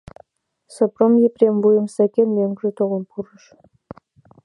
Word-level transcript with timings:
Сопром 0.75 1.13
Епрем, 1.27 1.55
вуйым 1.63 1.87
сакен, 1.95 2.29
мӧҥгыжӧ 2.37 2.69
толын 2.77 3.03
пурыш. 3.09 3.43